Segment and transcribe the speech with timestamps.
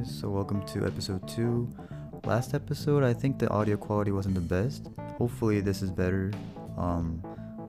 [0.00, 0.20] guys.
[0.20, 1.68] So, welcome to episode 2.
[2.24, 4.88] Last episode, I think the audio quality wasn't the best.
[5.18, 6.32] Hopefully, this is better.
[6.76, 7.22] Um,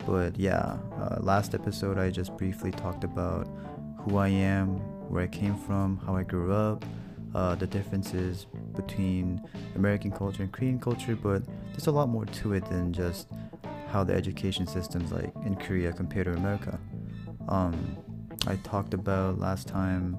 [0.05, 3.47] but yeah, uh, last episode, I just briefly talked about
[3.99, 4.77] who I am,
[5.09, 6.85] where I came from, how I grew up,
[7.35, 9.41] uh, the differences between
[9.75, 13.29] American culture and Korean culture, but there's a lot more to it than just
[13.89, 16.79] how the education systems like in Korea compared to America.
[17.47, 17.97] Um,
[18.47, 20.17] I talked about last time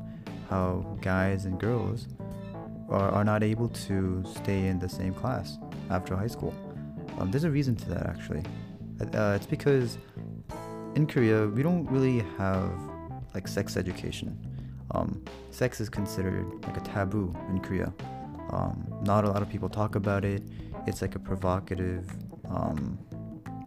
[0.52, 2.08] how guys and girls
[2.90, 6.54] are, are not able to stay in the same class after high school.
[7.18, 8.42] Um, there's a reason to that actually.
[9.00, 9.96] Uh, it's because
[10.94, 12.70] in Korea we don't really have
[13.34, 14.30] like sex education.
[14.90, 17.90] Um, sex is considered like a taboo in Korea.
[18.50, 20.42] Um, not a lot of people talk about it.
[20.86, 22.04] It's like a provocative
[22.50, 22.98] um,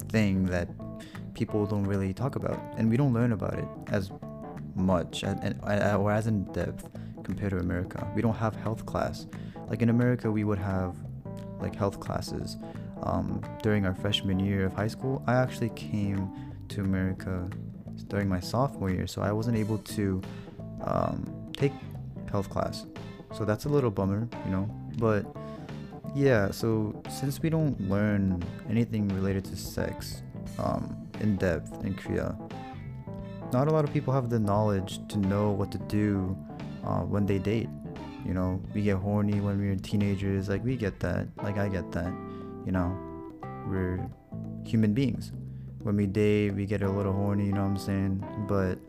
[0.09, 0.67] thing that
[1.33, 4.11] people don't really talk about, and we don't learn about it as
[4.75, 5.61] much and, and
[5.97, 6.89] or as in depth
[7.23, 8.07] compared to America.
[8.15, 9.25] We don't have health class.
[9.67, 10.95] Like in America, we would have
[11.59, 12.57] like health classes
[13.03, 15.23] um, during our freshman year of high school.
[15.27, 16.31] I actually came
[16.69, 17.49] to America
[18.07, 20.21] during my sophomore year, so I wasn't able to
[20.81, 21.73] um, take
[22.29, 22.85] health class.
[23.33, 24.69] So that's a little bummer, you know.
[24.97, 25.25] But
[26.15, 30.21] yeah, so since we don't learn anything related to sex
[30.59, 32.37] um, in depth in Korea,
[33.51, 36.37] not a lot of people have the knowledge to know what to do
[36.85, 37.69] uh, when they date.
[38.25, 40.49] You know, we get horny when we're teenagers.
[40.49, 41.27] Like we get that.
[41.43, 42.11] Like I get that.
[42.65, 42.97] You know,
[43.67, 44.09] we're
[44.65, 45.31] human beings.
[45.79, 47.45] When we date, we get a little horny.
[47.45, 48.45] You know what I'm saying?
[48.47, 48.79] But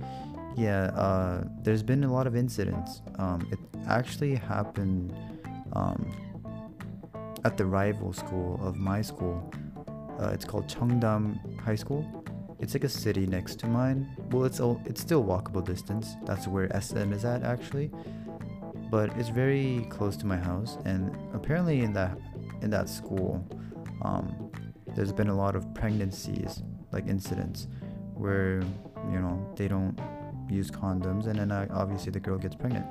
[0.56, 3.02] yeah, uh, there's been a lot of incidents.
[3.18, 5.14] Um, it actually happened
[5.74, 6.10] um,
[7.44, 9.52] at the rival school of my school.
[10.18, 12.24] Uh, it's called Cheongdam High School
[12.58, 14.08] it's like a city next to mine.
[14.30, 16.14] Well, it's all, it's still walkable distance.
[16.24, 17.90] That's where SM is at actually,
[18.90, 20.78] but it's very close to my house.
[20.84, 22.18] And apparently in that
[22.62, 23.46] in that school,
[24.02, 24.50] um,
[24.94, 27.68] there's been a lot of pregnancies, like incidents,
[28.14, 28.62] where
[29.10, 29.98] you know they don't
[30.48, 32.86] use condoms, and then uh, obviously the girl gets pregnant.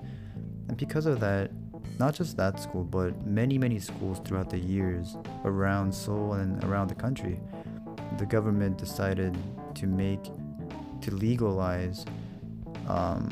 [0.68, 1.52] And because of that,
[2.00, 6.90] not just that school, but many many schools throughout the years around Seoul and around
[6.90, 7.40] the country
[8.18, 9.38] the government decided
[9.76, 10.24] to make
[11.02, 12.06] to legalize
[12.88, 13.30] um,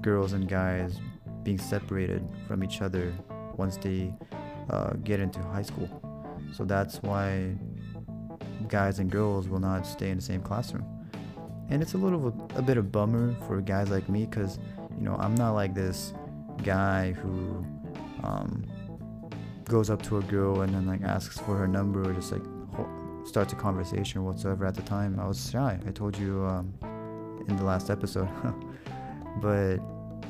[0.00, 1.00] girls and guys
[1.42, 3.12] being separated from each other
[3.56, 4.14] once they
[4.70, 5.88] uh, get into high school.
[6.52, 7.54] So that's why
[8.68, 10.86] guys and girls will not stay in the same classroom.
[11.70, 14.58] And it's a little a, bit of bummer for guys like me because
[14.96, 16.14] you know I'm not like this
[16.62, 17.64] guy who
[18.22, 18.64] um,
[19.64, 22.42] goes up to a girl and then like asks for her number or just like
[23.24, 25.18] start a conversation whatsoever at the time.
[25.20, 25.78] I was shy.
[25.86, 26.72] I told you um,
[27.48, 28.28] in the last episode.
[29.40, 29.78] but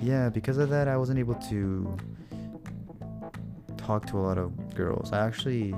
[0.01, 1.97] yeah, because of that, I wasn't able to
[3.77, 5.13] talk to a lot of girls.
[5.13, 5.75] I actually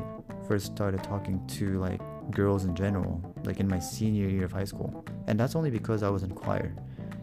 [0.49, 2.00] first started talking to like
[2.31, 5.04] girls in general, like in my senior year of high school.
[5.26, 6.75] And that's only because I was in choir.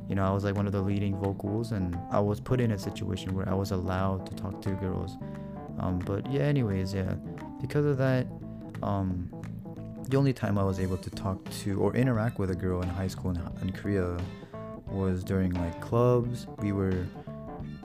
[0.08, 2.72] You know, I was like one of the leading vocals, and I was put in
[2.72, 5.18] a situation where I was allowed to talk to girls.
[5.80, 7.16] Um, but yeah, anyways, yeah,
[7.60, 8.26] because of that,
[8.82, 9.30] um,
[10.08, 12.90] the only time I was able to talk to or interact with a girl in
[12.90, 14.18] high school in, in Korea
[14.88, 16.48] was during like clubs.
[16.60, 17.06] We were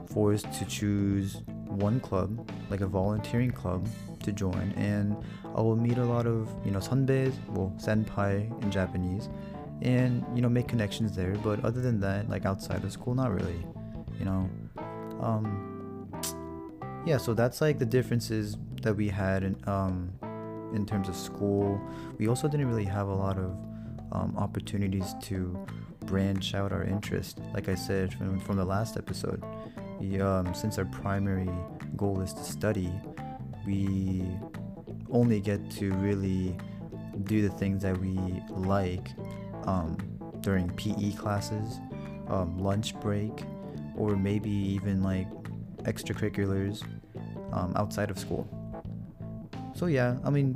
[0.07, 3.87] forced to choose one club, like a volunteering club,
[4.23, 5.17] to join, and
[5.55, 9.29] I will meet a lot of you know sunbaes, well senpai in Japanese,
[9.81, 11.35] and you know make connections there.
[11.35, 13.65] But other than that, like outside of school, not really,
[14.17, 14.49] you know.
[15.19, 16.09] Um,
[17.05, 20.13] yeah, so that's like the differences that we had in um,
[20.73, 21.79] in terms of school.
[22.17, 23.51] We also didn't really have a lot of
[24.11, 25.65] um, opportunities to
[26.05, 27.39] branch out our interest.
[27.53, 29.43] Like I said from, from the last episode,
[29.99, 31.49] we, um, since our primary
[31.95, 32.91] goal is to study,
[33.65, 34.23] we
[35.09, 36.55] only get to really
[37.23, 38.17] do the things that we
[38.49, 39.09] like
[39.65, 39.97] um,
[40.41, 41.79] during PE classes,
[42.27, 43.43] um, lunch break,
[43.95, 45.27] or maybe even like
[45.83, 46.83] extracurriculars
[47.53, 48.47] um, outside of school.
[49.73, 50.55] So yeah, I mean,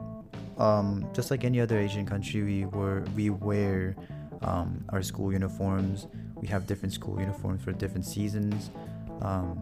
[0.57, 3.95] um, just like any other Asian country, we were we wear
[4.41, 6.07] um, our school uniforms.
[6.35, 8.69] We have different school uniforms for different seasons.
[9.21, 9.57] Um,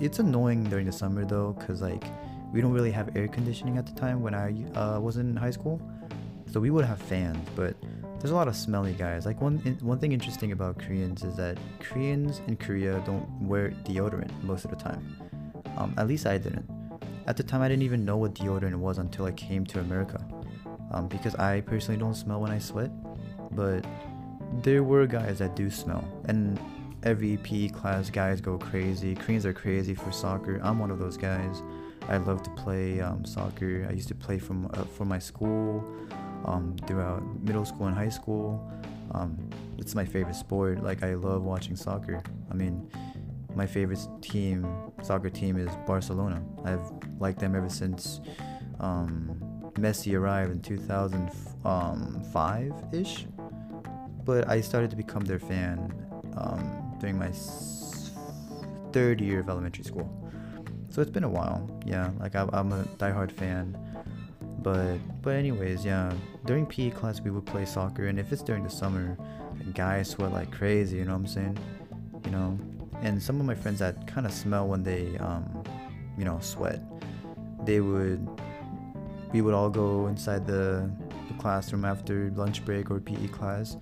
[0.00, 2.04] it's annoying during the summer though, cause like
[2.52, 5.50] we don't really have air conditioning at the time when I uh, was in high
[5.50, 5.80] school,
[6.50, 7.76] so we would have fans, but
[8.18, 9.26] there's a lot of smelly guys.
[9.26, 14.30] Like one one thing interesting about Koreans is that Koreans in Korea don't wear deodorant
[14.42, 15.16] most of the time.
[15.76, 16.68] Um, at least I didn't.
[17.28, 20.18] At the time, I didn't even know what deodorant was until I came to America.
[20.90, 22.90] Um, because I personally don't smell when I sweat,
[23.54, 23.84] but
[24.62, 26.02] there were guys that do smell.
[26.24, 26.58] And
[27.02, 29.14] every PE class, guys go crazy.
[29.14, 30.58] Koreans are crazy for soccer.
[30.62, 31.62] I'm one of those guys.
[32.08, 33.86] I love to play um, soccer.
[33.86, 35.84] I used to play from uh, for my school
[36.46, 38.72] um, throughout middle school and high school.
[39.10, 39.36] Um,
[39.76, 40.82] it's my favorite sport.
[40.82, 42.22] Like I love watching soccer.
[42.50, 42.90] I mean,
[43.54, 44.66] my favorite team,
[45.02, 46.42] soccer team, is Barcelona.
[46.64, 48.20] I've liked them ever since
[48.80, 53.26] um, Messi arrived in 2005 ish.
[54.24, 55.94] But I started to become their fan
[56.36, 57.30] um, during my
[58.92, 60.08] third year of elementary school.
[60.90, 61.68] So it's been a while.
[61.86, 63.76] Yeah, like I'm a diehard fan.
[64.60, 66.12] But but anyways, yeah.
[66.44, 69.16] During PE class we would play soccer, and if it's during the summer,
[69.74, 70.96] guys sweat like crazy.
[70.96, 71.58] You know what I'm saying?
[72.24, 72.58] You know,
[73.02, 75.64] and some of my friends that kind of smell when they um,
[76.18, 76.82] you know, sweat.
[77.64, 78.28] They would
[79.32, 80.90] we would all go inside the,
[81.28, 83.76] the classroom after lunch break or PE class.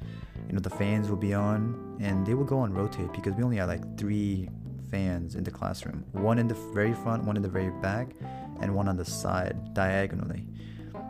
[0.48, 3.42] You know, the fans will be on, and they will go on rotate because we
[3.42, 4.48] only had like three
[4.90, 8.08] fans in the classroom one in the very front, one in the very back,
[8.60, 10.46] and one on the side diagonally.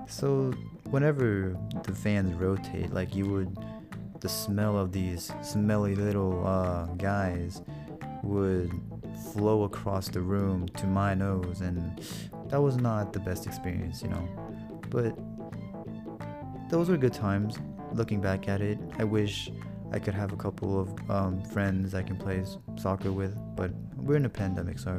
[0.06, 0.52] So,
[0.90, 3.58] whenever the fans rotate, like you would,
[4.20, 7.62] the smell of these smelly little uh, guys
[8.26, 8.70] would
[9.32, 12.00] flow across the room to my nose, and
[12.48, 14.28] that was not the best experience, you know.
[14.90, 15.16] But
[16.70, 17.58] those were good times.
[17.92, 19.50] Looking back at it, I wish
[19.92, 22.44] I could have a couple of um, friends I can play
[22.76, 24.92] soccer with, but we're in a pandemic, so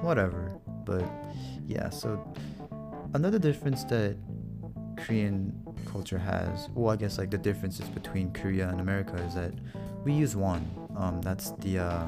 [0.00, 0.58] whatever.
[0.84, 1.04] But
[1.66, 2.22] yeah, so
[3.14, 4.16] another difference that
[4.96, 5.52] Korean
[5.84, 9.52] culture has, well, I guess like the differences between Korea and America is that
[10.04, 10.85] we use won.
[10.96, 12.06] Um, that's the uh,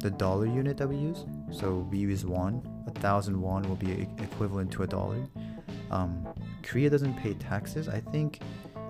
[0.00, 1.24] the dollar unit that we use.
[1.50, 2.66] So we use won.
[2.86, 5.28] A thousand won will be equivalent to a dollar.
[5.90, 6.26] Um,
[6.62, 7.88] Korea doesn't pay taxes.
[7.88, 8.40] I think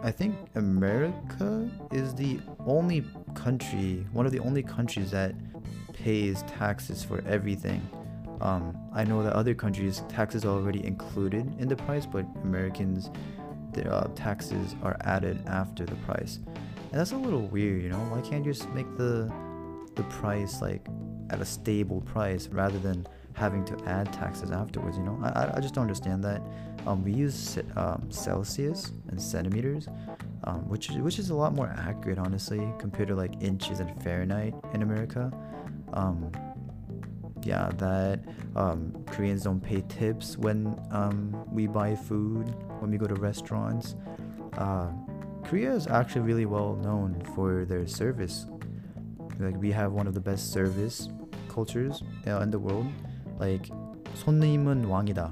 [0.02, 3.04] I think America is the only
[3.34, 5.34] country, one of the only countries that
[5.93, 7.87] pays taxes for everything.
[8.40, 13.10] Um, I know that other countries taxes are already included in the price, but Americans,
[13.72, 16.40] their uh, taxes are added after the price,
[16.92, 17.82] and that's a little weird.
[17.82, 19.32] You know, why can't you just make the
[19.94, 20.86] the price like
[21.30, 24.98] at a stable price rather than having to add taxes afterwards?
[24.98, 26.42] You know, I I just don't understand that.
[26.86, 29.88] Um, we use um, Celsius and centimeters,
[30.44, 34.54] um, which which is a lot more accurate, honestly, compared to like inches and Fahrenheit
[34.74, 35.32] in America.
[35.94, 36.30] Um,
[37.42, 38.20] yeah, that
[38.54, 43.96] um, Koreans don't pay tips when um, we buy food, when we go to restaurants.
[44.58, 44.90] Uh,
[45.44, 48.45] Korea is actually really well known for their service.
[49.39, 51.09] Like we have one of the best service
[51.47, 52.88] cultures uh, in the world.
[53.39, 53.69] Like
[54.15, 55.31] 손님은 왕이다.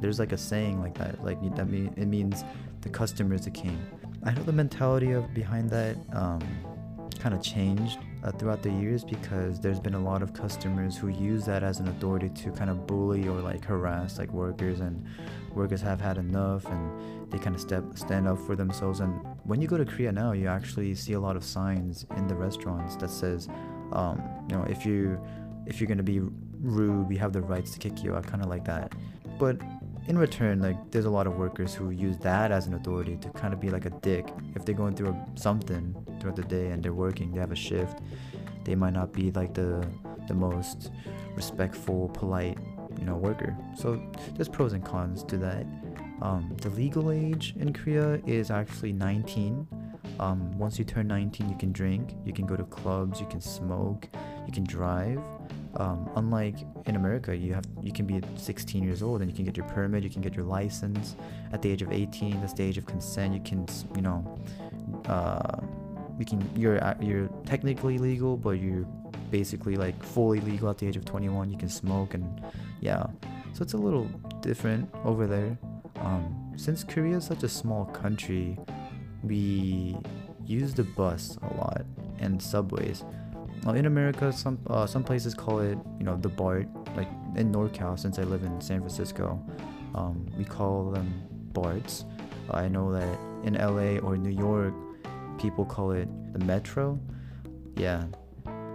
[0.00, 1.24] There's like a saying like that.
[1.24, 2.44] Like that mean it means
[2.82, 3.78] the customer is the king.
[4.24, 6.40] I know the mentality of behind that um,
[7.18, 11.07] kind of changed uh, throughout the years because there's been a lot of customers who
[11.07, 15.05] use that as an authority to kind of bully or like harass like workers and
[15.55, 19.13] workers have had enough and they kind of step stand up for themselves and
[19.43, 22.35] when you go to Korea now you actually see a lot of signs in the
[22.35, 23.47] restaurants that says
[23.93, 25.19] um, you know if you
[25.65, 26.21] if you're gonna be
[26.61, 28.93] rude we have the rights to kick you out kind of like that.
[29.37, 29.57] But
[30.09, 33.29] in return, like there's a lot of workers who use that as an authority to
[33.29, 34.27] kind of be like a dick.
[34.55, 37.55] If they're going through a, something throughout the day and they're working, they have a
[37.55, 37.99] shift,
[38.65, 39.87] they might not be like the
[40.27, 40.91] the most
[41.35, 42.57] respectful, polite,
[42.97, 43.55] you know, worker.
[43.75, 44.01] So
[44.33, 45.65] there's pros and cons to that.
[46.23, 49.67] Um, the legal age in Korea is actually 19.
[50.19, 53.41] Um, once you turn 19, you can drink, you can go to clubs, you can
[53.41, 54.07] smoke,
[54.45, 55.21] you can drive.
[55.75, 56.55] Um, unlike
[56.87, 59.67] in America, you have you can be 16 years old and you can get your
[59.67, 61.15] permit, you can get your license
[61.53, 62.41] at the age of 18.
[62.41, 63.33] That's the age of consent.
[63.33, 64.39] You can you know,
[65.05, 65.59] uh,
[66.17, 68.87] you can you're you're technically legal, but you're
[69.29, 71.51] basically like fully legal at the age of 21.
[71.51, 72.41] You can smoke and
[72.81, 73.05] yeah,
[73.53, 74.05] so it's a little
[74.41, 75.57] different over there.
[75.97, 78.57] Um, since Korea is such a small country,
[79.23, 79.97] we
[80.45, 81.85] use the bus a lot
[82.19, 83.03] and subways
[83.67, 86.67] in America, some uh, some places call it, you know, the BART.
[86.95, 89.39] Like in NorCal, since I live in San Francisco,
[89.95, 91.13] um, we call them
[91.53, 92.05] BARTs.
[92.51, 94.73] I know that in LA or New York,
[95.37, 96.99] people call it the Metro.
[97.75, 98.05] Yeah,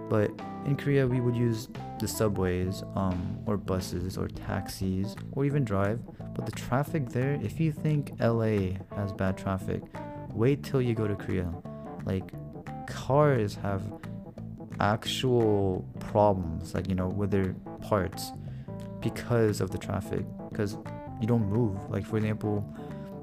[0.09, 0.31] but
[0.65, 1.69] in Korea, we would use
[2.01, 6.01] the subways, um, or buses, or taxis, or even drive.
[6.35, 9.83] But the traffic there, if you think LA has bad traffic,
[10.33, 11.53] wait till you go to Korea.
[12.05, 12.33] Like,
[12.87, 13.83] cars have
[14.81, 18.33] actual problems, like you know, with their parts
[19.01, 20.25] because of the traffic.
[20.51, 20.77] Because
[21.21, 21.79] you don't move.
[21.91, 22.65] Like for example,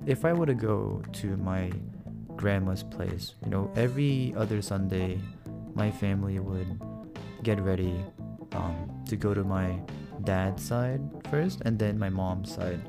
[0.06, 1.72] if I were to go to my
[2.36, 5.20] grandma's place, you know, every other Sunday
[5.74, 6.82] my family would
[7.44, 8.04] get ready
[8.54, 9.80] um, to go to my
[10.24, 12.82] dad's side first and then my mom's side.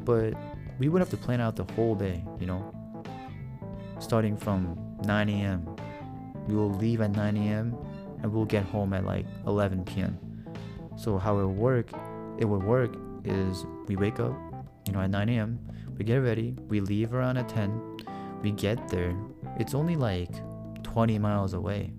[0.00, 0.34] But
[0.78, 2.72] we would have to plan out the whole day, you know,
[3.98, 5.75] starting from 9 a.m.
[6.46, 7.76] We will leave at 9 a.m.
[8.22, 10.18] and we'll get home at like 11 p.m.
[10.96, 11.90] So how it would work,
[12.38, 14.34] it would work is we wake up,
[14.86, 15.58] you know, at 9 a.m.
[15.98, 17.98] We get ready, we leave around at 10.
[18.42, 19.14] We get there.
[19.58, 20.30] It's only like
[20.82, 21.92] 20 miles away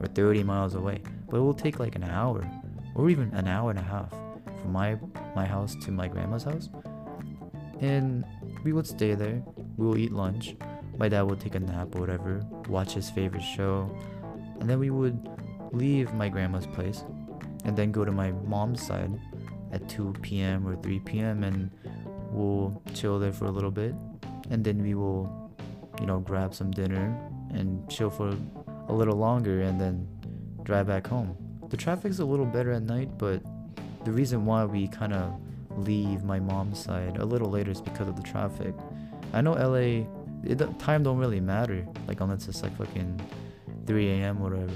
[0.00, 2.48] or 30 miles away, but it will take like an hour
[2.94, 4.10] or even an hour and a half
[4.60, 4.98] from my
[5.34, 6.68] my house to my grandma's house.
[7.80, 8.24] And
[8.64, 9.42] we would stay there.
[9.76, 10.56] We will eat lunch.
[11.00, 13.90] My dad would take a nap or whatever, watch his favorite show,
[14.60, 15.30] and then we would
[15.72, 17.04] leave my grandma's place
[17.64, 19.10] and then go to my mom's side
[19.72, 20.68] at 2 p.m.
[20.68, 21.42] or 3 p.m.
[21.42, 21.70] and
[22.30, 23.94] we'll chill there for a little bit
[24.50, 25.50] and then we will,
[26.00, 27.18] you know, grab some dinner
[27.54, 28.36] and chill for
[28.88, 30.06] a little longer and then
[30.64, 31.34] drive back home.
[31.70, 33.42] The traffic's a little better at night, but
[34.04, 35.40] the reason why we kind of
[35.78, 38.74] leave my mom's side a little later is because of the traffic.
[39.32, 40.04] I know LA,
[40.44, 43.20] it, time don't really matter, like unless it's like fucking
[43.86, 44.40] 3 a.m.
[44.40, 44.72] whatever.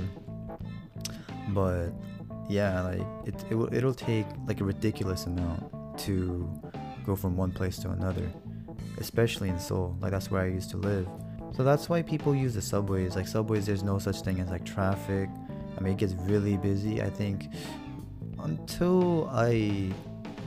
[1.50, 1.90] But
[2.48, 6.50] yeah, like it, it will, it'll take like a ridiculous amount to
[7.04, 8.28] go from one place to another,
[8.98, 9.96] especially in Seoul.
[10.00, 11.06] Like that's where I used to live.
[11.56, 13.14] So that's why people use the subways.
[13.14, 15.28] Like subways, there's no such thing as like traffic.
[15.76, 17.00] I mean, it gets really busy.
[17.00, 17.48] I think
[18.40, 19.92] until I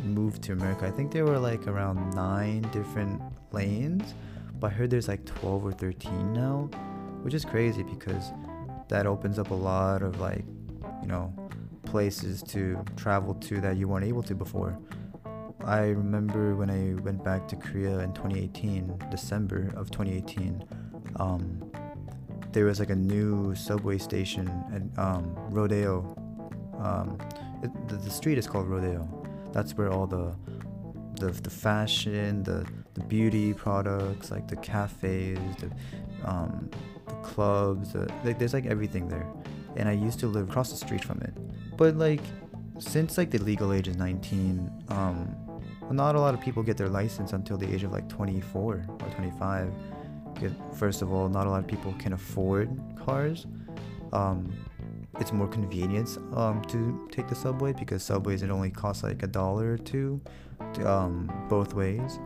[0.04, 3.22] moved to America, I think there were like around nine different
[3.52, 4.14] lanes,
[4.60, 6.70] but I heard there's like 12 or 13 now,
[7.22, 8.32] which is crazy because
[8.90, 10.46] that opens up a lot of like,
[11.02, 11.34] you know,
[11.84, 14.78] places to travel to that you weren't able to before.
[15.66, 20.64] I remember when I went back to Korea in 2018, December of 2018,
[21.18, 21.72] um,
[22.52, 26.16] there was like a new subway station at um, Rodeo.
[26.80, 27.18] Um,
[27.64, 29.08] it, the, the street is called Rodeo.
[29.52, 30.36] That's where all the
[31.20, 32.66] the, the fashion, the,
[32.98, 35.70] the beauty products, like the cafes, the,
[36.28, 36.70] um,
[37.06, 39.28] the clubs, the, like there's like everything there.
[39.76, 41.34] And I used to live across the street from it.
[41.78, 42.22] But like,
[42.80, 45.36] since like the legal age is 19, um,
[45.92, 49.10] not a lot of people get their license until the age of like 24 or
[49.16, 49.72] 25.
[50.76, 52.70] First of all, not a lot of people can afford
[53.06, 53.46] cars.
[54.12, 54.52] Um,
[55.20, 59.28] it's more convenient um, to take the subway because subways it only costs like a
[59.28, 60.22] dollar or two,
[60.86, 62.20] um, both ways.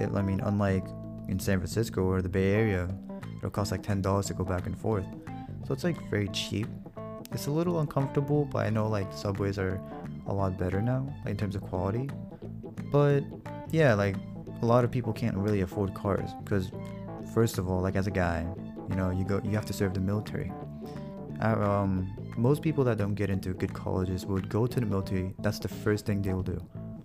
[0.00, 0.84] It, I mean, unlike
[1.28, 2.88] in San Francisco or the Bay Area,
[3.38, 5.06] it'll cost like ten dollars to go back and forth.
[5.66, 6.68] So it's like very cheap.
[7.32, 9.80] It's a little uncomfortable, but I know like subways are
[10.26, 12.08] a lot better now like, in terms of quality.
[12.92, 13.22] But
[13.70, 14.16] yeah, like
[14.62, 16.70] a lot of people can't really afford cars because
[17.32, 18.46] first of all, like as a guy,
[18.88, 20.52] you know, you go you have to serve the military.
[21.40, 25.34] Um, most people that don't get into good colleges would go to the military.
[25.40, 26.60] That's the first thing they will do.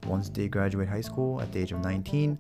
[0.05, 2.37] Once they graduate high school at the age of 19,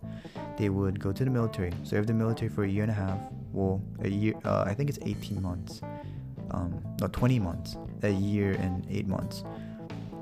[0.59, 3.17] they would go to the military, serve the military for a year and a half.
[3.53, 4.33] Well, a year.
[4.43, 5.81] Uh, I think it's 18 months.
[6.51, 7.77] Um, no, 20 months.
[8.03, 9.43] A year and eight months.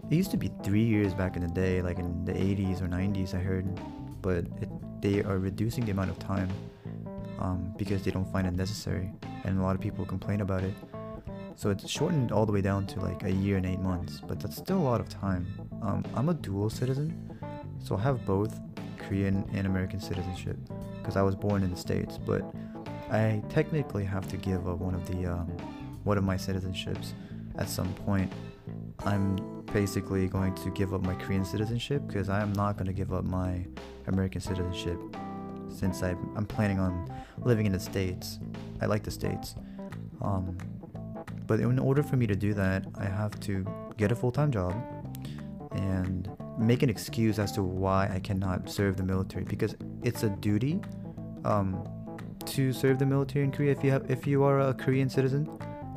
[0.09, 2.87] It used to be three years back in the day, like in the 80s or
[2.87, 3.33] 90s.
[3.33, 3.67] I heard,
[4.21, 4.69] but it,
[5.01, 6.49] they are reducing the amount of time
[7.39, 9.11] um, because they don't find it necessary,
[9.43, 10.73] and a lot of people complain about it.
[11.55, 14.39] So it's shortened all the way down to like a year and eight months, but
[14.39, 15.47] that's still a lot of time.
[15.81, 17.39] Um, I'm a dual citizen,
[17.83, 18.59] so I have both
[18.97, 20.57] Korean and American citizenship
[20.97, 22.43] because I was born in the States, but
[23.09, 25.47] I technically have to give up one of the um,
[26.03, 27.13] one of my citizenships
[27.57, 28.31] at some point.
[29.05, 32.93] I'm basically going to give up my Korean citizenship because I am not going to
[32.93, 33.65] give up my
[34.07, 34.99] American citizenship
[35.69, 37.11] since I, I'm planning on
[37.43, 38.39] living in the States.
[38.81, 39.55] I like the States.
[40.21, 40.57] Um,
[41.45, 43.65] but in order for me to do that, I have to
[43.97, 44.75] get a full time job
[45.71, 50.29] and make an excuse as to why I cannot serve the military because it's a
[50.29, 50.79] duty
[51.45, 51.87] um,
[52.45, 55.49] to serve the military in Korea if you have if you are a Korean citizen.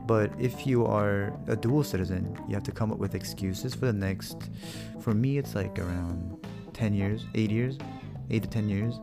[0.07, 3.87] But if you are a dual citizen, you have to come up with excuses for
[3.87, 4.51] the next.
[5.01, 6.37] For me, it's like around
[6.73, 7.79] 10 years, 8 years,
[8.29, 8.99] 8 to 10 years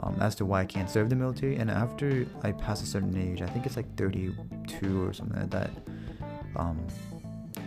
[0.00, 1.56] um, as to why I can't serve the military.
[1.56, 5.50] And after I pass a certain age, I think it's like 32 or something like
[5.50, 5.70] that,
[6.56, 6.86] um,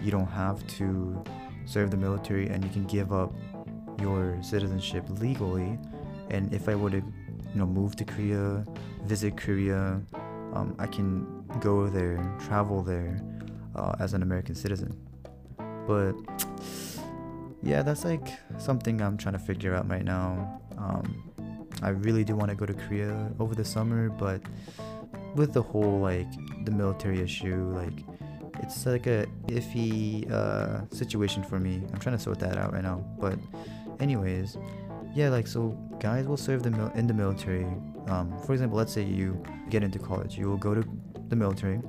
[0.01, 1.23] you don't have to
[1.65, 3.33] serve the military and you can give up
[3.99, 5.77] your citizenship legally.
[6.29, 8.65] And if I were to, you know, move to Korea,
[9.03, 10.01] visit Korea,
[10.53, 13.19] um, I can go there, travel there
[13.75, 14.97] uh, as an American citizen.
[15.87, 16.13] But
[17.61, 20.61] yeah, that's like something I'm trying to figure out right now.
[20.77, 21.31] Um,
[21.81, 24.41] I really do want to go to Korea over the summer, but
[25.35, 26.27] with the whole like
[26.65, 28.05] the military issue, like
[28.61, 31.81] it's like a iffy uh, situation for me.
[31.93, 33.03] I'm trying to sort that out right now.
[33.19, 33.37] But,
[33.99, 34.57] anyways,
[35.13, 35.69] yeah, like so,
[35.99, 37.65] guys will serve the mil- in the military.
[38.07, 40.83] Um, for example, let's say you get into college, you will go to
[41.29, 41.81] the military.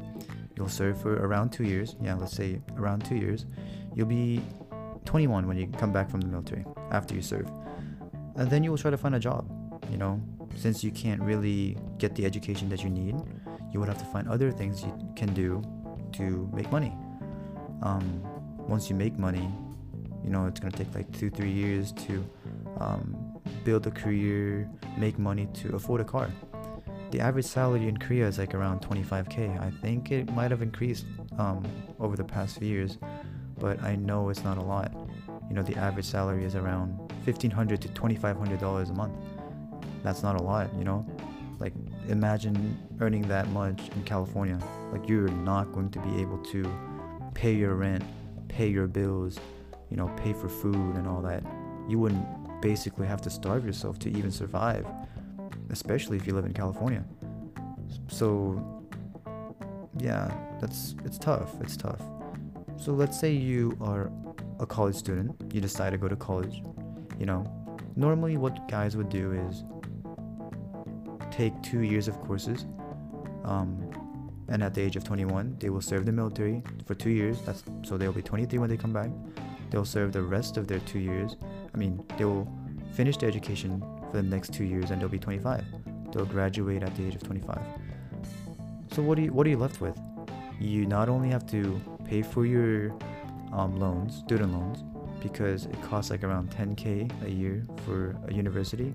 [0.57, 1.97] You'll serve for around two years.
[2.01, 3.45] Yeah, let's say around two years.
[3.95, 4.41] You'll be
[5.05, 7.51] 21 when you come back from the military after you serve,
[8.37, 9.51] and then you will try to find a job.
[9.91, 10.21] You know,
[10.57, 13.17] since you can't really get the education that you need,
[13.73, 15.63] you would have to find other things you can do
[16.17, 16.93] to make money.
[17.83, 18.23] Um,
[18.69, 19.49] once you make money,
[20.25, 22.25] you know it's gonna take like two, three years to
[22.79, 26.31] um, build a career, make money to afford a car.
[27.11, 29.61] The average salary in Korea is like around 25k.
[29.61, 31.07] I think it might have increased
[31.39, 31.65] um,
[32.01, 32.99] over the past few years,
[33.59, 34.93] but I know it's not a lot.
[35.49, 39.15] You know, the average salary is around 1500 to 2500 dollars a month.
[40.03, 41.07] That's not a lot, you know.
[41.59, 41.73] Like
[42.09, 44.59] imagine earning that much in California.
[44.93, 46.71] Like you're not going to be able to
[47.35, 48.05] pay your rent,
[48.49, 49.39] pay your bills,
[49.91, 51.43] you know, pay for food and all that.
[51.89, 52.27] You wouldn't
[52.61, 54.87] basically have to starve yourself to even survive,
[55.71, 57.05] especially if you live in California.
[58.09, 58.85] So
[59.99, 61.55] yeah, that's it's tough.
[61.61, 62.01] It's tough.
[62.77, 64.11] So let's say you are
[64.61, 66.63] a college student, you decide to go to college.
[67.19, 67.45] You know,
[67.97, 69.65] normally what guys would do is
[71.37, 72.65] take two years of courses,
[73.45, 73.91] um,
[74.49, 77.41] and at the age of 21, they will serve the military for two years.
[77.43, 79.11] That's so they'll be 23 when they come back.
[79.71, 81.37] They'll serve the rest of their two years.
[81.75, 82.49] I mean, they will
[82.93, 85.65] finish their education for the next two years, and they'll be 25.
[86.13, 87.59] They'll graduate at the age of 25.
[88.93, 89.99] So what do you what are you left with?
[90.59, 92.97] You not only have to pay for your
[93.53, 94.85] um, loans, student loans,
[95.21, 98.95] because it costs like around 10k a year for a university.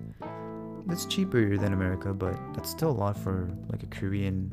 [0.88, 4.52] It's cheaper than America, but that's still a lot for like a Korean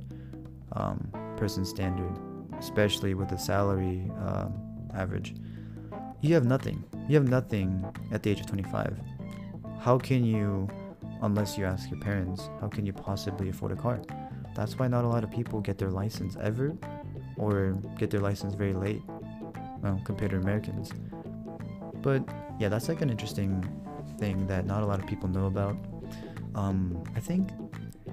[0.73, 2.11] um, person standard,
[2.59, 4.53] especially with the salary um,
[4.93, 5.35] average.
[6.21, 6.83] You have nothing.
[7.07, 8.99] You have nothing at the age of 25.
[9.79, 10.69] How can you,
[11.21, 14.01] unless you ask your parents, how can you possibly afford a car?
[14.55, 16.75] That's why not a lot of people get their license ever,
[17.37, 19.01] or get their license very late,
[19.81, 20.91] well, compared to Americans.
[22.01, 22.23] But
[22.59, 23.63] yeah, that's like an interesting
[24.17, 25.77] thing that not a lot of people know about.
[26.55, 27.49] Um, I think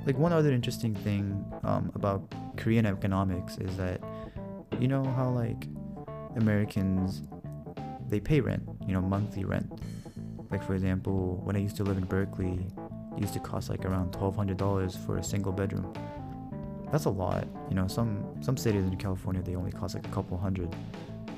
[0.04, 4.00] like one other interesting thing um, about Korean economics is that
[4.78, 5.66] you know how like
[6.36, 7.22] Americans
[8.08, 9.80] they pay rent, you know, monthly rent.
[10.50, 12.66] Like for example, when I used to live in Berkeley,
[13.16, 15.92] it used to cost like around twelve hundred dollars for a single bedroom.
[16.92, 17.88] That's a lot, you know.
[17.88, 20.74] Some some cities in California they only cost like a couple hundred,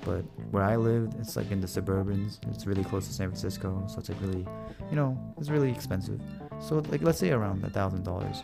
[0.08, 2.38] but where I lived, it's like in the suburbans.
[2.50, 4.46] It's really close to San Francisco, so it's like really,
[4.88, 6.18] you know, it's really expensive.
[6.60, 8.42] So like let's say around a thousand dollars.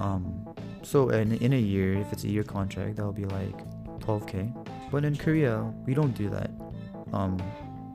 [0.00, 0.22] Um,
[0.82, 3.58] so in in a year, if it's a year contract, that'll be like
[4.00, 4.36] 12k.
[4.90, 5.54] But in Korea,
[5.86, 6.50] we don't do that.
[7.14, 7.38] Um,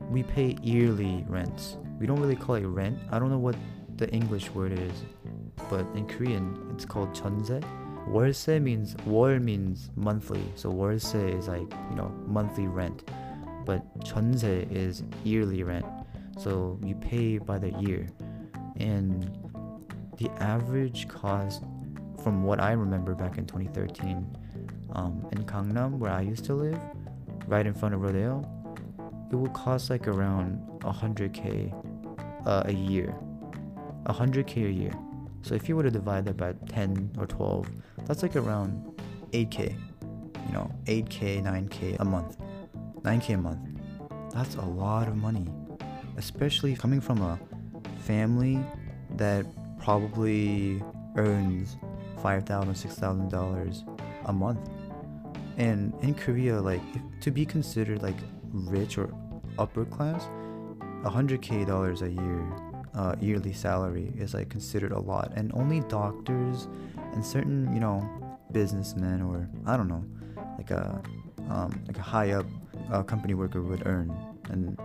[0.09, 1.77] we pay yearly rents.
[1.99, 2.97] We don't really call it rent.
[3.11, 3.55] I don't know what
[3.97, 4.97] the English word is,
[5.69, 7.61] but in Korean it's called chonse.
[8.08, 13.10] 월세 means 월 means monthly, so 월세 is like you know monthly rent,
[13.64, 15.86] but chonse is yearly rent.
[16.38, 18.08] So you pay by the year,
[18.76, 19.30] and
[20.16, 21.62] the average cost
[22.22, 24.26] from what I remember back in 2013
[24.94, 26.80] um, in Gangnam, where I used to live,
[27.46, 28.42] right in front of Rodeo,
[29.30, 31.72] it would cost like around 100k
[32.46, 33.14] uh, a year.
[34.06, 34.92] 100k a year.
[35.43, 37.69] So if you were to divide that by 10 or 12,
[38.05, 38.99] that's like around
[39.31, 39.77] 8k.
[40.47, 42.37] You know, 8k, 9k a month.
[43.01, 43.59] 9k a month.
[44.33, 45.47] That's a lot of money.
[46.15, 47.37] Especially coming from a
[47.99, 48.63] family
[49.17, 49.45] that
[49.79, 50.81] probably
[51.17, 51.75] earns
[52.21, 54.69] $5,000, $6,000 a month.
[55.57, 58.15] And in Korea, like if, to be considered like
[58.51, 59.13] rich or
[59.59, 60.23] upper class,
[61.03, 66.67] 100k dollars a year uh, yearly salary is like considered a lot, and only doctors
[67.13, 68.07] and certain you know
[68.51, 70.05] businessmen or I don't know,
[70.57, 71.01] like a
[71.49, 72.45] um, like a high up
[72.91, 74.15] uh, company worker would earn,
[74.49, 74.77] and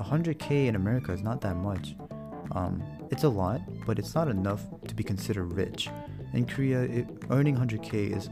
[0.00, 1.94] 100k in America is not that much.
[2.52, 5.88] Um, it's a lot, but it's not enough to be considered rich.
[6.34, 8.28] In Korea, it, earning 100k is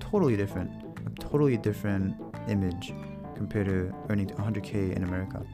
[0.00, 0.70] totally different,
[1.06, 2.16] a totally different
[2.48, 2.94] image
[3.34, 5.44] compared to earning 100k in America.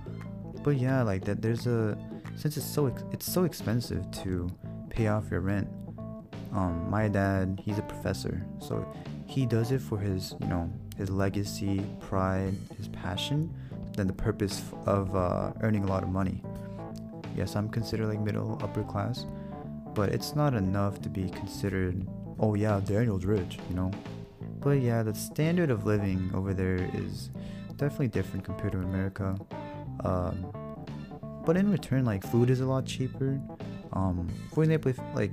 [0.63, 1.99] But yeah, like that, there's a
[2.41, 4.51] since it's so ex- it's so expensive to
[4.89, 5.69] pay off your rent.
[6.53, 8.91] Um, my dad, he's a professor, so
[9.27, 13.55] he does it for his, you know, his legacy, pride, his passion,
[13.93, 16.43] than the purpose of uh, earning a lot of money.
[17.37, 19.27] Yes, I'm considered like middle upper class,
[19.95, 22.07] but it's not enough to be considered.
[22.39, 23.91] Oh yeah, Daniel's rich, you know.
[24.61, 27.31] But yeah, the standard of living over there is
[27.77, 29.39] definitely different compared to America.
[30.05, 30.53] Um,
[31.51, 33.41] but in return, like food is a lot cheaper.
[33.93, 35.33] Um, for example, if, like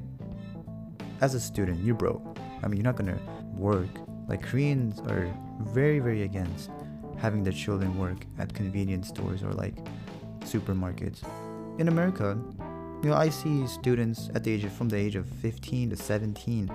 [1.21, 2.39] as a student, you're broke.
[2.63, 3.19] I mean, you're not gonna
[3.53, 3.85] work.
[4.27, 6.71] Like Koreans are very, very against
[7.19, 9.75] having their children work at convenience stores or like
[10.39, 11.21] supermarkets.
[11.77, 12.35] In America,
[13.03, 15.95] you know, I see students at the age of, from the age of 15 to
[15.95, 16.71] 17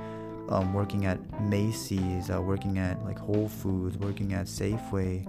[0.50, 5.26] um, working at Macy's, uh, working at like Whole Foods, working at Safeway,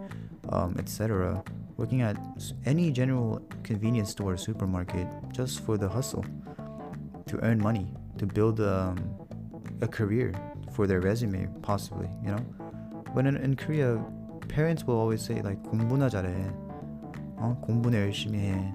[0.50, 1.44] um, etc
[1.77, 2.17] Working at
[2.67, 6.25] any general convenience store or supermarket just for the hustle
[7.27, 8.97] to earn money, to build um,
[9.81, 10.35] a career
[10.73, 12.45] for their resume, possibly, you know.
[13.15, 14.03] But in, in Korea,
[14.49, 16.35] parents will always say like 공부나 잘해,
[17.39, 17.61] 어?
[17.61, 18.73] 공부나 열심히 해,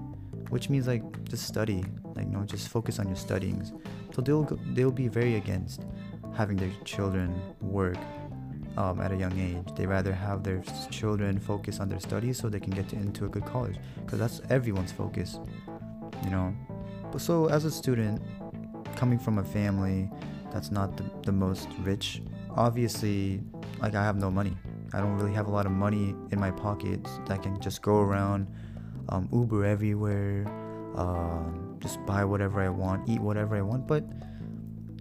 [0.50, 3.72] which means like just study, like you know, just focus on your studyings.
[4.14, 5.82] So they'll they'll be very against
[6.36, 7.98] having their children work
[8.79, 9.67] um, at a young age.
[9.75, 13.25] They rather have their children focus on their studies so they can get to, into
[13.25, 15.39] a good college, because that's everyone's focus,
[16.23, 16.55] you know.
[17.11, 18.21] But so as a student,
[18.95, 20.09] coming from a family
[20.51, 22.21] that's not the, the most rich,
[22.55, 23.43] obviously,
[23.81, 24.55] like I have no money.
[24.93, 27.99] I don't really have a lot of money in my pockets that can just go
[27.99, 28.47] around,
[29.09, 30.47] um, Uber everywhere,
[30.95, 31.43] uh,
[31.79, 33.87] just buy whatever I want, eat whatever I want.
[33.87, 34.03] But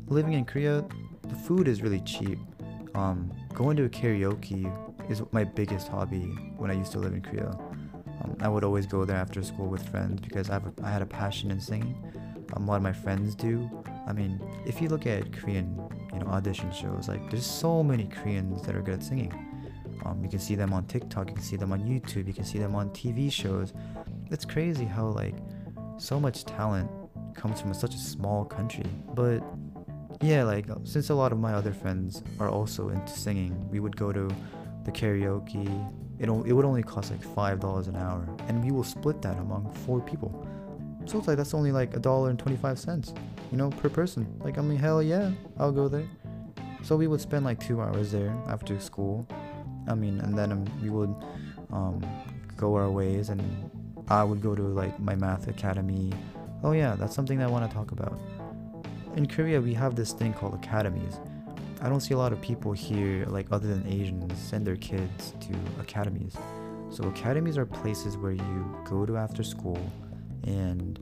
[0.08, 0.84] living in Korea,
[1.22, 2.38] the food is really cheap.
[2.94, 4.72] Um, going to karaoke
[5.10, 6.26] is my biggest hobby
[6.58, 7.50] when I used to live in Korea.
[8.22, 10.90] Um, I would always go there after school with friends because I, have a, I
[10.90, 11.96] had a passion in singing.
[12.52, 13.68] Um, a lot of my friends do.
[14.06, 15.76] I mean, if you look at Korean,
[16.12, 19.32] you know, audition shows, like there's so many Koreans that are good at singing.
[20.04, 22.44] Um, you can see them on TikTok, you can see them on YouTube, you can
[22.44, 23.72] see them on TV shows.
[24.30, 25.34] It's crazy how like
[25.96, 26.88] so much talent
[27.34, 28.86] comes from such a small country.
[29.14, 29.40] But
[30.20, 33.96] yeah, like since a lot of my other friends are also into singing, we would
[33.96, 34.28] go to
[34.84, 35.68] the karaoke.
[36.18, 39.38] It, it would only cost like five dollars an hour, and we will split that
[39.38, 40.46] among four people.
[41.06, 43.14] So it's like that's only like a dollar and twenty five cents,
[43.52, 44.26] you know, per person.
[44.40, 46.08] Like I mean, hell yeah, I'll go there.
[46.82, 49.26] So we would spend like two hours there after school.
[49.86, 51.14] I mean, and then um, we would
[51.72, 52.04] um,
[52.56, 53.42] go our ways, and
[54.08, 56.12] I would go to like my math academy.
[56.64, 58.18] Oh yeah, that's something that I want to talk about
[59.18, 61.18] in Korea we have this thing called academies.
[61.82, 65.34] I don't see a lot of people here, like other than Asians, send their kids
[65.40, 66.36] to academies.
[66.90, 69.80] So academies are places where you go to after school
[70.44, 71.00] and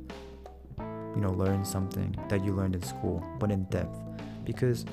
[0.79, 3.98] you know learn something that you learned in school, but in depth.
[4.44, 4.87] Because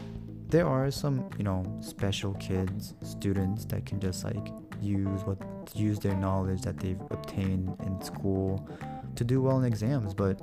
[0.50, 4.50] there are some, you know, special kids, students that can just like
[4.82, 5.38] use what
[5.74, 8.68] use their knowledge that they've obtained in school
[9.16, 10.42] to do well in exams, but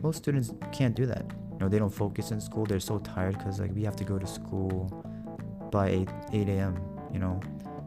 [0.00, 1.24] most students can't do that
[1.60, 2.66] know they don't focus in school.
[2.66, 4.88] They're so tired because like we have to go to school
[5.70, 7.40] by 8 8 a.m you know?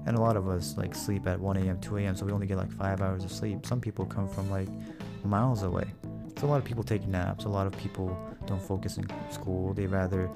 [0.05, 2.47] And a lot of us like sleep at 1 a.m 2 a.m so we only
[2.47, 3.65] get like five hours of sleep.
[3.65, 4.67] Some people come from like
[5.23, 5.85] miles away.
[6.37, 7.45] So a lot of people take naps.
[7.45, 9.73] A lot of people don't focus in school.
[9.73, 10.29] They rather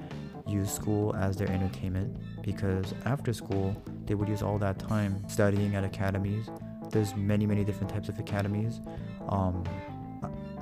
[0.46, 5.74] use school as their entertainment because after school they would use all that time studying
[5.74, 6.48] at academies.
[6.90, 8.80] There's many many different types of academies.
[9.28, 9.64] Um,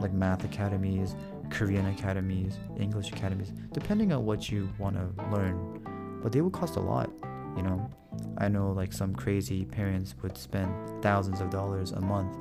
[0.00, 1.14] like math academies
[1.50, 5.80] Korean academies, English academies, depending on what you want to learn.
[6.22, 7.10] But they would cost a lot,
[7.56, 7.90] you know.
[8.38, 10.70] I know like some crazy parents would spend
[11.02, 12.36] thousands of dollars a month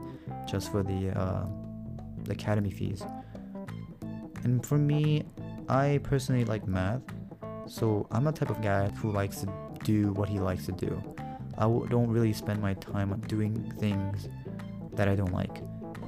[0.47, 1.45] just for the, uh,
[2.29, 3.03] academy fees.
[4.43, 5.23] And for me,
[5.67, 7.01] I personally like math,
[7.67, 9.47] so I'm a type of guy who likes to
[9.83, 11.01] do what he likes to do.
[11.57, 14.29] I don't really spend my time doing things
[14.93, 15.61] that I don't like.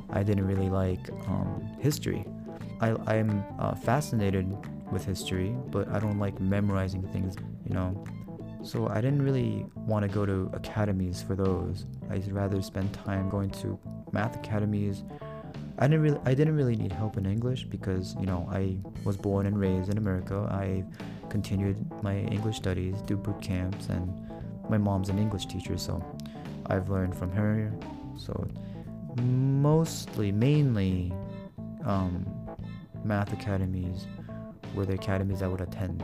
[0.10, 2.26] I didn't really like um, history.
[2.82, 4.56] I, I'm uh, fascinated
[4.92, 7.36] with history, but I don't like memorizing things,
[7.68, 8.04] you know.
[8.64, 11.86] So I didn't really want to go to academies for those.
[12.10, 13.80] I'd rather spend time going to
[14.12, 15.04] math academies.
[15.80, 19.16] I didn't really I didn't really need help in English because, you know, I was
[19.16, 20.48] born and raised in America.
[20.52, 20.84] I
[21.30, 24.12] continued my English studies, do boot camps and
[24.70, 26.04] my mom's an English teacher, so
[26.66, 27.72] I've learned from her.
[28.18, 28.48] So
[29.22, 31.14] mostly mainly
[31.86, 32.26] um,
[33.08, 34.08] math academies
[34.76, 36.04] were the academies I would attend.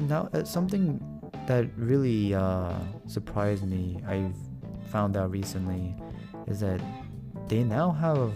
[0.00, 1.00] now, uh, something
[1.46, 2.74] that really uh,
[3.06, 4.36] surprised me, I've
[4.90, 5.94] found out recently,
[6.46, 6.80] is that
[7.48, 8.32] they now have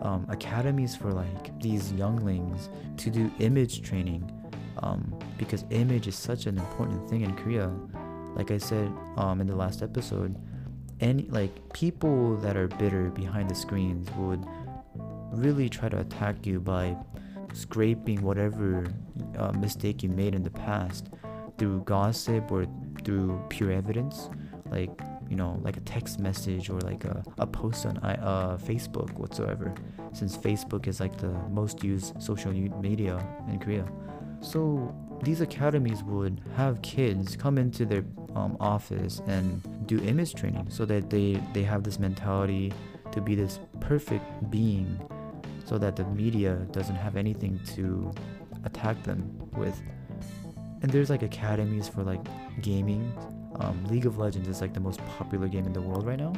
[0.00, 4.30] um, academies for like these younglings to do image training
[4.78, 7.70] um, because image is such an important thing in Korea.
[8.34, 10.36] Like I said um, in the last episode,
[11.00, 14.46] any like people that are bitter behind the screens would
[15.32, 16.96] really try to attack you by
[17.52, 18.86] scraping whatever
[19.38, 21.08] uh, mistake you made in the past
[21.58, 22.66] through gossip or
[23.04, 24.30] through pure evidence,
[24.70, 24.90] like
[25.28, 29.72] you know, like a text message or like a, a post on uh, Facebook whatsoever,
[30.12, 33.86] since Facebook is like the most used social media in Korea.
[34.40, 40.66] So these academies would have kids come into their um, office and do image training
[40.68, 42.72] so that they, they have this mentality
[43.12, 44.98] to be this perfect being
[45.70, 48.12] so that the media doesn't have anything to
[48.64, 49.22] attack them
[49.56, 49.80] with.
[50.82, 52.26] And there's like academies for like
[52.60, 53.12] gaming.
[53.60, 56.32] Um, League of Legends is like the most popular game in the world right now,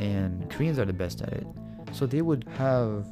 [0.00, 1.46] and Koreans are the best at it.
[1.92, 3.06] So they would have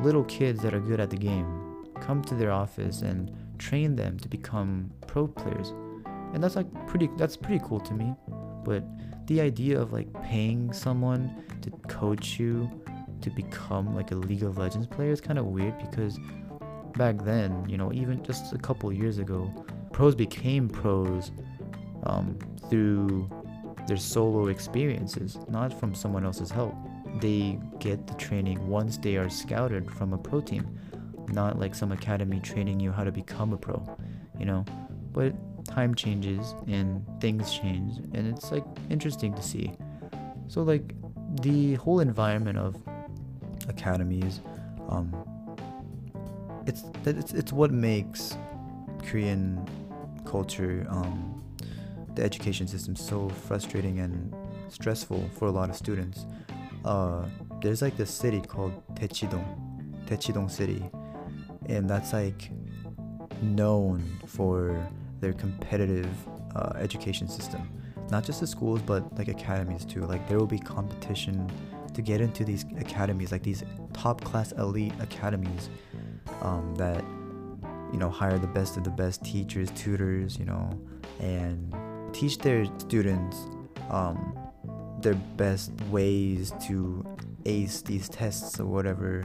[0.00, 4.18] little kids that are good at the game come to their office and train them
[4.20, 5.74] to become pro players.
[6.32, 8.14] And that's like pretty that's pretty cool to me.
[8.64, 8.82] But
[9.26, 12.70] the idea of like paying someone to coach you
[13.22, 16.18] to become like a League of Legends player is kind of weird because
[16.96, 19.52] back then, you know, even just a couple years ago,
[19.92, 21.30] pros became pros
[22.04, 23.28] um, through
[23.86, 26.74] their solo experiences, not from someone else's help.
[27.20, 30.78] They get the training once they are scouted from a pro team,
[31.28, 33.82] not like some academy training you how to become a pro,
[34.38, 34.64] you know.
[35.12, 39.72] But time changes and things change, and it's like interesting to see.
[40.48, 40.94] So, like,
[41.42, 42.76] the whole environment of
[43.68, 44.40] academies,
[44.88, 45.14] um,
[46.66, 48.36] it's it's it's what makes
[49.04, 49.66] Korean
[50.24, 51.42] culture, um,
[52.14, 54.34] the education system, so frustrating and
[54.68, 56.26] stressful for a lot of students.
[56.84, 57.24] Uh,
[57.62, 60.84] there's like this city called Daechidong, Daechidong City,
[61.66, 62.50] and that's like
[63.42, 64.86] known for
[65.20, 66.08] their competitive
[66.54, 67.68] uh, education system.
[68.10, 70.02] Not just the schools, but like academies too.
[70.02, 71.50] Like there will be competition
[71.94, 75.70] to get into these academies, like these top class elite academies
[76.42, 77.02] um, that
[77.92, 80.70] you know hire the best of the best teachers, tutors, you know,
[81.20, 81.74] and
[82.12, 83.36] teach their students
[83.90, 84.36] um,
[85.00, 87.04] their best ways to
[87.46, 89.24] ace these tests or whatever.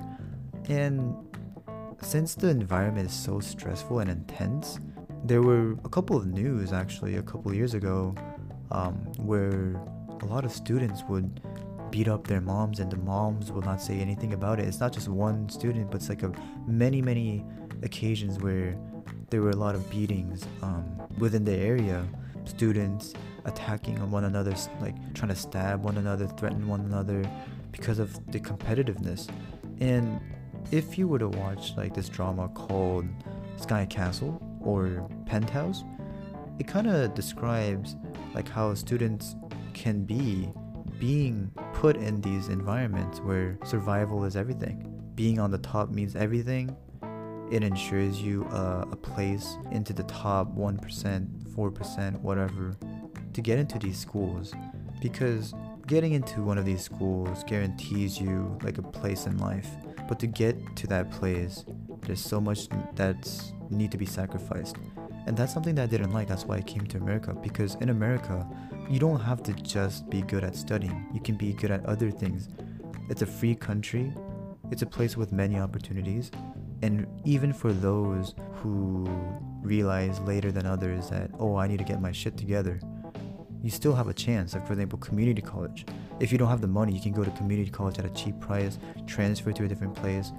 [0.70, 1.16] And
[2.02, 4.80] since the environment is so stressful and intense,
[5.26, 8.14] there were a couple of news actually a couple years ago
[8.72, 9.76] um, where
[10.22, 11.42] a lot of students would
[11.94, 14.68] beat up their moms and the moms will not say anything about it.
[14.68, 16.32] It's not just one student, but it's like a
[16.66, 17.46] many, many
[17.84, 18.76] occasions where
[19.30, 22.04] there were a lot of beatings um, within the area.
[22.46, 23.14] Students
[23.46, 27.30] attacking on one another, like trying to stab one another, threaten one another
[27.72, 29.30] because of the competitiveness.
[29.80, 30.20] And
[30.72, 33.06] if you were to watch like this drama called
[33.58, 35.84] Sky Castle or Penthouse,
[36.58, 37.98] it kind of describes
[38.34, 39.36] like how students
[39.76, 40.52] can be
[40.98, 41.52] being
[41.84, 44.90] put in these environments where survival is everything.
[45.16, 46.74] Being on the top means everything.
[47.52, 50.80] It ensures you uh, a place into the top 1%,
[51.54, 52.78] 4%, whatever,
[53.34, 54.54] to get into these schools.
[55.02, 55.54] Because
[55.86, 59.68] getting into one of these schools guarantees you like a place in life.
[60.08, 61.66] But to get to that place,
[62.04, 64.78] there's so much that's need to be sacrificed.
[65.28, 66.30] And that's something that I didn't like.
[66.30, 67.34] That's why I came to America.
[67.34, 68.48] Because in America,
[68.94, 72.12] you don't have to just be good at studying, you can be good at other
[72.12, 72.48] things.
[73.10, 74.14] It's a free country,
[74.70, 76.30] it's a place with many opportunities.
[76.84, 79.08] And even for those who
[79.64, 82.80] realize later than others that, oh, I need to get my shit together,
[83.64, 84.54] you still have a chance.
[84.54, 85.88] Like, for example, community college.
[86.20, 88.40] If you don't have the money, you can go to community college at a cheap
[88.40, 88.78] price,
[89.08, 90.32] transfer to a different place,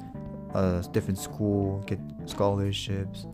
[0.54, 3.26] a different school, get scholarships,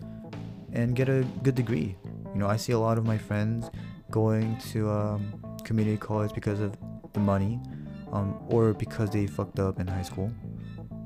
[0.72, 1.94] and get a good degree.
[2.33, 3.68] You know, I see a lot of my friends
[4.11, 5.33] going to um,
[5.64, 6.77] community college because of
[7.12, 7.61] the money
[8.12, 10.31] um, or because they fucked up in high school.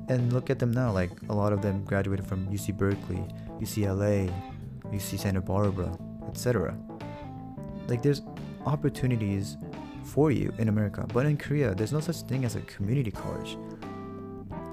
[0.07, 3.23] And look at them now, like a lot of them graduated from UC Berkeley,
[3.59, 4.31] UCLA,
[4.91, 6.77] UC Santa Barbara, etc.
[7.87, 8.21] Like there's
[8.65, 9.57] opportunities
[10.03, 13.57] for you in America, but in Korea, there's no such thing as a community college.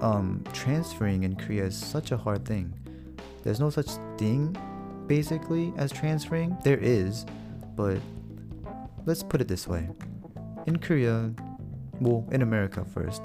[0.03, 2.75] Um, transferring in Korea is such a hard thing.
[3.43, 4.57] There's no such thing,
[5.07, 6.57] basically, as transferring.
[6.63, 7.25] There is,
[7.75, 7.99] but
[9.05, 9.89] Let's put it this way.
[10.67, 11.35] In Korea,
[12.01, 13.23] well, in America first,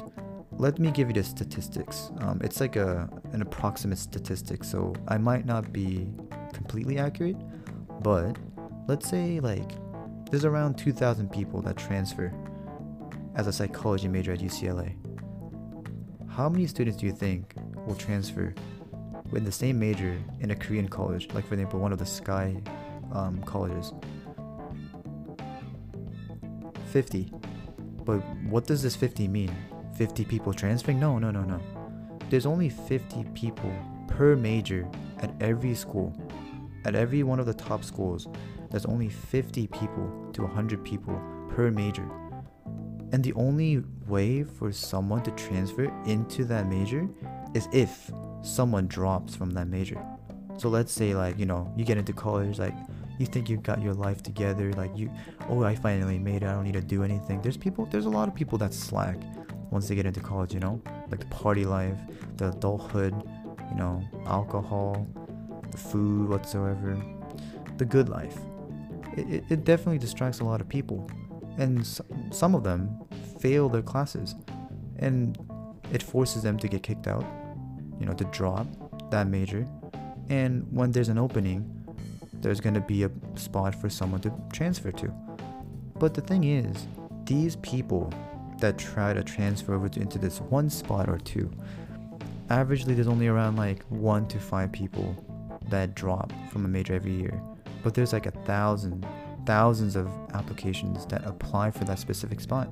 [0.51, 2.09] let me give you the statistics.
[2.19, 6.09] Um, it's like a an approximate statistic, so I might not be
[6.51, 7.37] completely accurate,
[8.01, 8.37] but
[8.87, 9.71] let's say like
[10.31, 12.33] there's around 2,000 people that transfer
[13.35, 14.95] as a psychology major at UCLA.
[16.27, 17.53] How many students do you think
[17.85, 18.53] will transfer
[19.33, 22.57] in the same major in a Korean college, like for example one of the Sky
[23.11, 23.93] um, colleges?
[26.88, 27.32] 50.
[28.06, 28.19] But
[28.50, 29.54] what does this 50 mean?
[29.97, 31.00] 50 people transferring?
[31.00, 31.60] No, no, no, no.
[32.30, 33.73] There's only 50 people
[34.08, 34.88] per major
[35.19, 36.13] at every school
[36.86, 38.28] At every one of the top schools,
[38.71, 42.10] there's only 50 people to 100 people per major.
[43.12, 47.10] And the only way for someone to transfer into that major
[47.54, 48.10] is if
[48.41, 50.02] someone drops from that major.
[50.58, 52.76] So let's say like, you know, you get into college like
[53.17, 55.10] you think you've got your life together like you
[55.49, 57.41] oh I finally made it I don't need to do anything.
[57.41, 59.17] There's people there's a lot of people that slack
[59.69, 60.82] once they get into college, you know?
[61.10, 61.97] Like the party life,
[62.38, 63.13] the adulthood,
[63.69, 65.08] you know, alcohol,
[65.71, 66.97] the food whatsoever,
[67.77, 68.38] the good life.
[69.15, 71.10] It, it, it definitely distracts a lot of people.
[71.58, 72.01] And s-
[72.32, 72.97] some of them
[73.39, 74.36] fail their classes.
[74.99, 75.38] And
[75.91, 77.25] it forces them to get kicked out,
[77.99, 78.67] you know, to drop
[79.12, 79.67] that major.
[80.30, 81.76] And when there's an opening,
[82.41, 85.13] there's going to be a spot for someone to transfer to.
[86.00, 86.88] But the thing is,
[87.26, 88.13] these people
[88.60, 91.52] that try to transfer over to, into this one spot or two,
[92.50, 95.15] averagely there's only around like one to five people
[95.69, 97.41] that drop from a major every year.
[97.84, 99.06] But there's like a thousand,
[99.45, 102.69] thousands of applications that apply for that specific spot.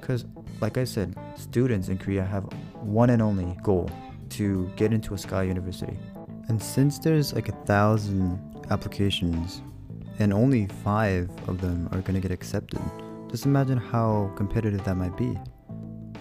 [0.00, 0.26] Because,
[0.60, 2.44] like I said, students in Korea have
[2.80, 3.90] one and only goal
[4.30, 5.96] to get into a SKY University.
[6.48, 9.62] And since there's like a thousand applications
[10.18, 12.80] and only five of them are going to get accepted,
[13.30, 15.36] just imagine how competitive that might be.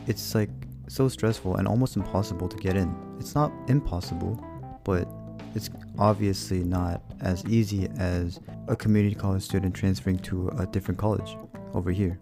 [0.08, 0.50] It's like
[0.88, 2.96] so stressful and almost impossible to get in.
[3.20, 4.44] It's not impossible,
[4.84, 5.08] but
[5.56, 11.38] it's obviously not as easy as a community college student transferring to a different college
[11.74, 12.20] over here.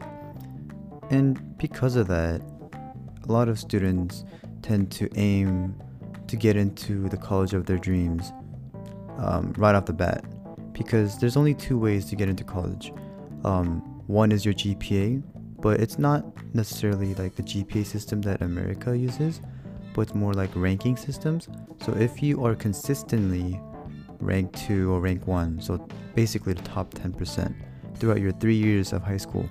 [1.10, 2.42] And because of that,
[3.28, 4.26] a lot of students
[4.62, 5.76] tend to aim
[6.28, 8.32] to get into the college of their dreams
[9.18, 10.24] um, right off the bat
[10.74, 12.94] because there's only two ways to get into college.
[13.44, 15.24] Um, one is your GPA,
[15.60, 19.42] but it's not necessarily like the GPA system that America uses,
[19.94, 21.50] but it's more like ranking systems.
[21.86, 23.60] So if you are consistently
[24.20, 27.54] rank 2 or rank 1, so basically the top 10%
[27.98, 29.50] throughout your 3 years of high school,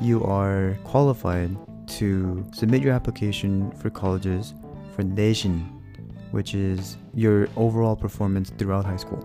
[0.00, 1.56] you are qualified
[1.88, 4.54] to submit your application for colleges
[4.94, 5.77] for Naesin,
[6.31, 9.23] which is your overall performance throughout high school.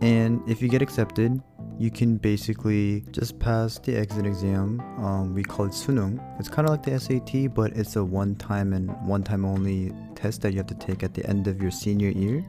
[0.00, 1.40] And if you get accepted,
[1.78, 4.80] you can basically just pass the exit exam.
[4.98, 6.20] Um, we call it sunung.
[6.38, 10.52] It's kind of like the SAT, but it's a one-time and one-time only test that
[10.52, 12.44] you have to take at the end of your senior year.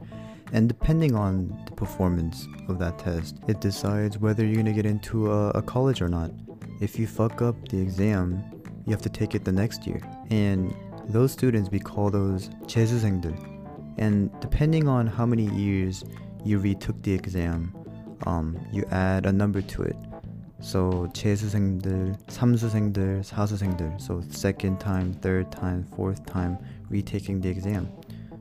[0.53, 5.31] And depending on the performance of that test, it decides whether you're gonna get into
[5.31, 6.31] a, a college or not.
[6.81, 8.43] If you fuck up the exam,
[8.85, 10.01] you have to take it the next year.
[10.29, 10.75] And
[11.07, 13.48] those students, we call those 재수생들.
[13.99, 16.03] And depending on how many years
[16.43, 17.73] you retook the exam,
[18.25, 19.95] um, you add a number to it.
[20.61, 24.01] So 재수생들, 삼수생들, 사수생들.
[24.01, 26.57] So second time, third time, fourth time
[26.89, 27.87] retaking the exam.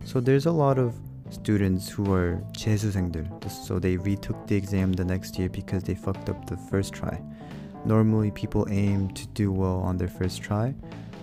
[0.04, 0.94] So there's a lot of
[1.30, 3.50] students who are 재수생들.
[3.50, 7.20] So they retook the exam the next year because they fucked up the first try.
[7.84, 10.74] Normally people aim to do well on their first try,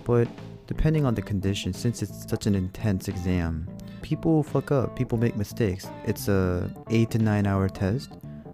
[0.04, 0.28] but
[0.66, 3.68] depending on the condition, since it's such an intense exam,
[4.07, 5.85] people fuck up, people make mistakes.
[6.05, 8.13] It's a 8 to 9 hour test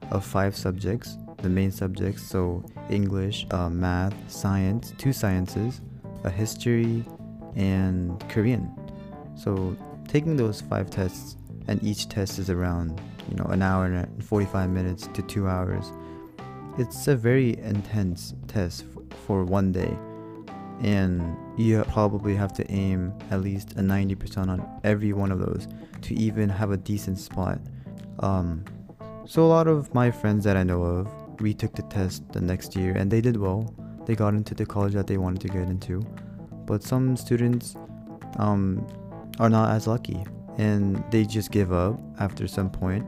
[0.10, 5.82] of 5 subjects, the main subjects, so English, uh, math, science, two sciences,
[6.24, 7.06] a history,
[7.56, 8.68] and Korean.
[9.36, 11.38] So taking those 5 tests
[11.68, 15.86] and each test is around, you know, an hour and 45 minutes to 2 hours.
[16.80, 18.86] It's a very intense test
[19.28, 19.96] for one day
[20.82, 25.68] and you probably have to aim at least a 90% on every one of those
[26.02, 27.60] to even have a decent spot.
[28.20, 28.66] Um,
[29.26, 31.08] so a lot of my friends that I know of
[31.40, 33.74] retook the test the next year and they did well.
[34.06, 36.02] They got into the college that they wanted to get into.
[36.66, 37.76] But some students
[38.38, 38.86] um,
[39.40, 40.24] are not as lucky
[40.58, 43.06] and they just give up after some point.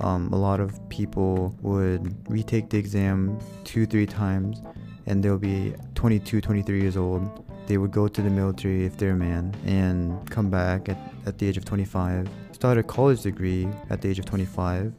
[0.00, 4.62] Um, a lot of people would retake the exam two, three times
[5.06, 7.45] and they'll be 22, 23 years old.
[7.66, 11.38] They would go to the military if they're a man and come back at, at
[11.38, 14.92] the age of 25, start a college degree at the age of 25,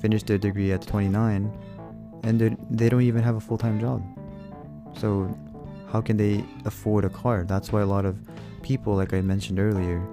[0.00, 1.52] finish their degree at 29,
[2.24, 4.02] and they they don't even have a full time job.
[4.96, 5.36] So,
[5.92, 7.44] how can they afford a car?
[7.44, 8.16] That's why a lot of
[8.62, 10.04] people, like I mentioned earlier,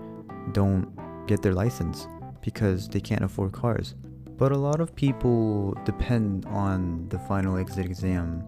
[0.51, 0.87] don't
[1.27, 2.07] get their license
[2.41, 3.95] because they can't afford cars.
[4.37, 8.43] But a lot of people depend on the final exit exam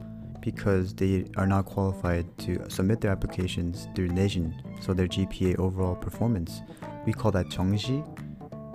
[0.48, 5.94] because they are not qualified to submit their applications through Naesin, so their GPA overall
[5.94, 6.62] performance.
[7.06, 8.00] We call that 정시.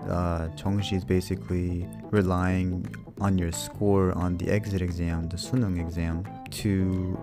[0.07, 6.27] Uh, 정시 is basically relying on your score on the exit exam, the sunung exam,
[6.51, 7.19] to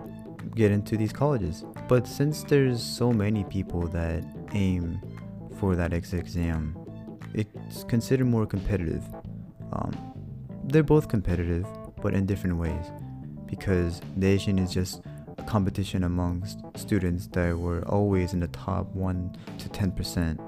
[0.56, 1.64] get into these colleges.
[1.88, 5.00] But since there's so many people that aim
[5.60, 6.76] for that exit exam,
[7.34, 9.04] it's considered more competitive.
[9.72, 9.92] Um,
[10.64, 11.68] they're both competitive,
[12.02, 12.90] but in different ways.
[13.50, 15.02] Because Asian is just
[15.36, 20.38] a competition amongst students that were always in the top 1 to 10%.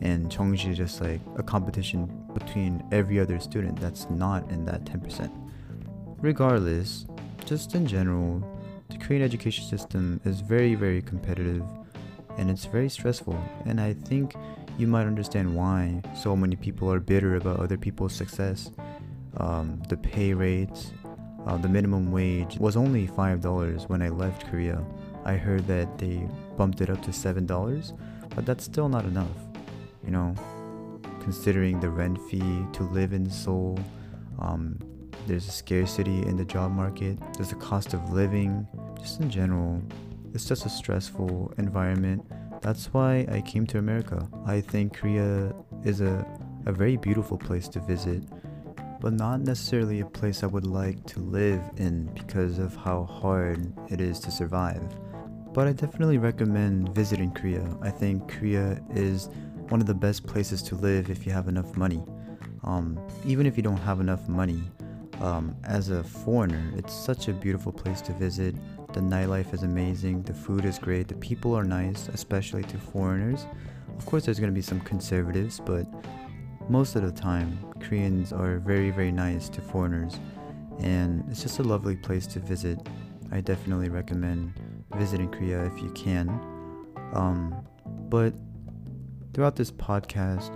[0.00, 4.84] And Chongji is just like a competition between every other student that's not in that
[4.84, 5.30] 10%.
[6.18, 7.06] Regardless,
[7.44, 8.42] just in general,
[8.88, 11.64] the Korean education system is very, very competitive
[12.36, 13.38] and it's very stressful.
[13.64, 14.34] And I think
[14.78, 18.70] you might understand why so many people are bitter about other people's success.
[19.36, 20.92] Um, the pay rates,
[21.46, 24.82] uh, the minimum wage was only $5 when I left Korea.
[25.24, 26.26] I heard that they
[26.56, 27.98] bumped it up to $7,
[28.34, 29.36] but that's still not enough.
[30.04, 30.34] You know,
[31.20, 33.78] considering the rent fee to live in Seoul,
[34.38, 34.78] um,
[35.26, 38.66] there's a scarcity in the job market, there's a cost of living,
[38.98, 39.82] just in general,
[40.34, 42.26] it's just a stressful environment.
[42.60, 44.28] That's why I came to America.
[44.46, 46.26] I think Korea is a,
[46.66, 48.22] a very beautiful place to visit,
[49.04, 53.70] but not necessarily a place I would like to live in because of how hard
[53.90, 54.80] it is to survive.
[55.52, 57.68] But I definitely recommend visiting Korea.
[57.82, 59.28] I think Korea is
[59.68, 62.02] one of the best places to live if you have enough money.
[62.62, 64.62] Um, even if you don't have enough money,
[65.20, 68.54] um, as a foreigner, it's such a beautiful place to visit.
[68.94, 73.44] The nightlife is amazing, the food is great, the people are nice, especially to foreigners.
[73.98, 75.84] Of course, there's going to be some conservatives, but
[76.68, 80.18] most of the time, Koreans are very, very nice to foreigners,
[80.80, 82.78] and it's just a lovely place to visit.
[83.30, 84.52] I definitely recommend
[84.96, 86.28] visiting Korea if you can.
[87.12, 87.54] Um,
[88.08, 88.34] but
[89.32, 90.50] throughout this podcast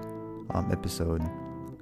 [0.54, 1.22] um, episode,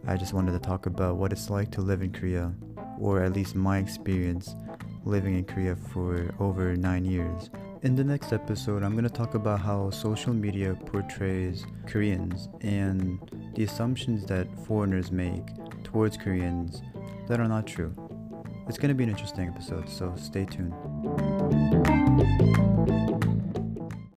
[0.07, 2.53] I just wanted to talk about what it's like to live in Korea,
[2.99, 4.55] or at least my experience
[5.05, 7.51] living in Korea for over nine years.
[7.87, 13.21] In the next episode, I'm going to talk about how social media portrays Koreans and
[13.55, 15.45] the assumptions that foreigners make
[15.85, 16.83] towards Koreans
[17.29, 17.95] that are not true.
[18.67, 20.73] It's going to be an interesting episode, so stay tuned.